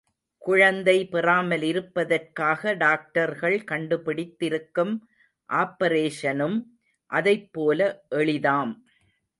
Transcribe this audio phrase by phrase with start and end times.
[0.41, 4.93] குழந்தை பெறாமலிருப்பதற்காக டாக்டர்கள் கண்டுபிடித்திருக்கும்
[5.49, 6.57] ஆப்பரேஷனும்
[7.11, 7.79] அதைப்போல
[8.15, 8.73] எளிதாம்.